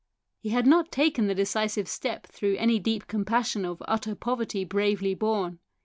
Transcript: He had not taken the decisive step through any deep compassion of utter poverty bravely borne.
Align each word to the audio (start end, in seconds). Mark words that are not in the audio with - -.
He 0.39 0.49
had 0.49 0.65
not 0.65 0.91
taken 0.91 1.27
the 1.27 1.35
decisive 1.35 1.87
step 1.87 2.25
through 2.25 2.55
any 2.57 2.79
deep 2.79 3.05
compassion 3.05 3.65
of 3.65 3.83
utter 3.87 4.15
poverty 4.15 4.65
bravely 4.65 5.13
borne. 5.13 5.59